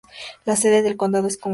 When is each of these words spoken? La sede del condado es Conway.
La 0.45 0.55
sede 0.55 0.81
del 0.81 0.97
condado 0.97 1.27
es 1.27 1.37
Conway. 1.37 1.49